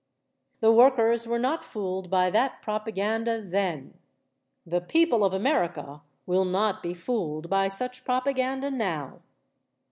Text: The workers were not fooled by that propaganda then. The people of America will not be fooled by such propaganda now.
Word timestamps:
The 0.61 0.71
workers 0.71 1.27
were 1.27 1.37
not 1.37 1.63
fooled 1.63 2.09
by 2.09 2.31
that 2.31 2.63
propaganda 2.63 3.39
then. 3.39 3.99
The 4.65 4.81
people 4.81 5.23
of 5.23 5.31
America 5.31 6.01
will 6.25 6.43
not 6.45 6.81
be 6.81 6.95
fooled 6.95 7.51
by 7.51 7.67
such 7.67 8.03
propaganda 8.03 8.71
now. 8.71 9.21